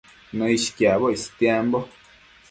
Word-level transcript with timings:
Nëishquiacboc 0.37 1.13
istiambo 1.17 1.79